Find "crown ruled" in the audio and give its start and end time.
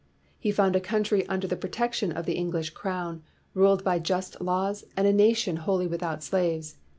2.71-3.83